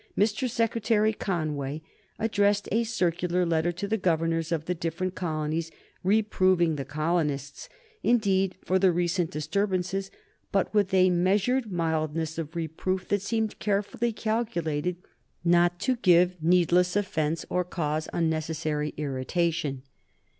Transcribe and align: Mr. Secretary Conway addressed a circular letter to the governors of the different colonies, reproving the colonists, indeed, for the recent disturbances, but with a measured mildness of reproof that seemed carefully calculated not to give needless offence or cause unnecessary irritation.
Mr. 0.17 0.49
Secretary 0.49 1.13
Conway 1.13 1.83
addressed 2.17 2.67
a 2.71 2.83
circular 2.83 3.45
letter 3.45 3.71
to 3.73 3.87
the 3.87 3.99
governors 3.99 4.51
of 4.51 4.65
the 4.65 4.73
different 4.73 5.13
colonies, 5.13 5.69
reproving 6.03 6.75
the 6.75 6.83
colonists, 6.85 7.69
indeed, 8.01 8.55
for 8.65 8.79
the 8.79 8.91
recent 8.91 9.29
disturbances, 9.29 10.09
but 10.51 10.73
with 10.73 10.91
a 10.91 11.11
measured 11.11 11.71
mildness 11.71 12.39
of 12.39 12.55
reproof 12.55 13.07
that 13.09 13.21
seemed 13.21 13.59
carefully 13.59 14.11
calculated 14.11 14.95
not 15.45 15.79
to 15.79 15.95
give 15.97 16.35
needless 16.41 16.95
offence 16.95 17.45
or 17.47 17.63
cause 17.63 18.09
unnecessary 18.11 18.95
irritation. 18.97 19.83